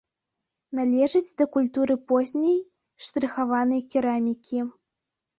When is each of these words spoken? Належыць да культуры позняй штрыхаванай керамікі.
Належыць 0.77 1.35
да 1.41 1.45
культуры 1.55 1.97
позняй 2.11 2.57
штрыхаванай 3.09 3.81
керамікі. 3.97 4.59